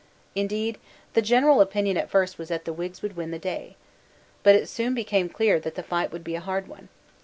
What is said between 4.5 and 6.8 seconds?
it soon became clear that the fight would be a hard